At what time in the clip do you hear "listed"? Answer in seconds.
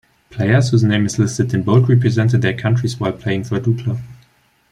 1.19-1.53